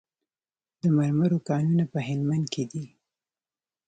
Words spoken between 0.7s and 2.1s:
د مرمرو کانونه په